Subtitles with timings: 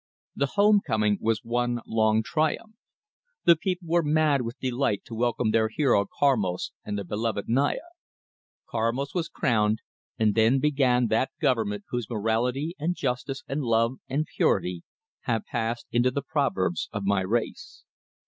[0.35, 2.73] The home coming was one long triumph.
[3.45, 7.85] The people were mad with delight to welcome their hero Karmos and their beloved Naya.
[8.67, 9.83] Karmos was crowned,
[10.17, 14.81] and then began that government whose morality and justice and love and purity
[15.25, 17.83] have passed into the proverbs of my race.